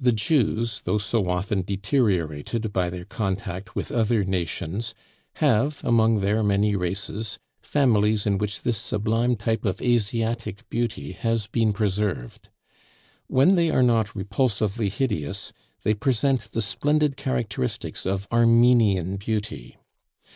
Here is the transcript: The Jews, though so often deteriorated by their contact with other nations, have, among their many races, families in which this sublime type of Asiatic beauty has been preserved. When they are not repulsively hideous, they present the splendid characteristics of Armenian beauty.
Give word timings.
The 0.00 0.10
Jews, 0.10 0.80
though 0.82 0.98
so 0.98 1.28
often 1.30 1.62
deteriorated 1.62 2.72
by 2.72 2.90
their 2.90 3.04
contact 3.04 3.76
with 3.76 3.92
other 3.92 4.24
nations, 4.24 4.96
have, 5.34 5.80
among 5.84 6.18
their 6.18 6.42
many 6.42 6.74
races, 6.74 7.38
families 7.62 8.26
in 8.26 8.36
which 8.36 8.62
this 8.62 8.78
sublime 8.78 9.36
type 9.36 9.64
of 9.64 9.80
Asiatic 9.80 10.68
beauty 10.70 11.12
has 11.12 11.46
been 11.46 11.72
preserved. 11.72 12.48
When 13.28 13.54
they 13.54 13.70
are 13.70 13.80
not 13.84 14.08
repulsively 14.12 14.88
hideous, 14.90 15.52
they 15.84 15.94
present 15.94 16.50
the 16.50 16.62
splendid 16.62 17.16
characteristics 17.16 18.04
of 18.06 18.26
Armenian 18.32 19.18
beauty. 19.18 19.76